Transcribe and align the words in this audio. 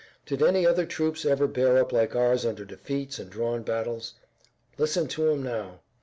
Did 0.25 0.41
any 0.41 0.65
other 0.65 0.87
troops 0.87 1.25
ever 1.27 1.45
bear 1.45 1.77
up 1.77 1.91
like 1.93 2.15
ours 2.15 2.43
under 2.43 2.65
defeats 2.65 3.19
and 3.19 3.29
drawn 3.29 3.61
battles? 3.61 4.15
Listen 4.79 5.07
to 5.09 5.29
'em 5.31 5.43
now!" 5.43 5.81